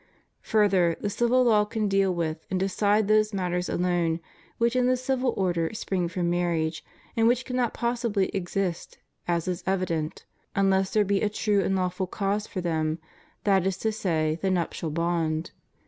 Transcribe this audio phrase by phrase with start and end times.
[0.41, 4.19] Further, the civil law can deal with and decide those matters alone
[4.57, 6.83] which in the civil order spring from marriage,
[7.15, 10.25] and which cannot possibly exist, as is evident,
[10.55, 12.97] unless there be a true and lawful cause for them,
[13.43, 15.51] that is to say, the nuptial bond.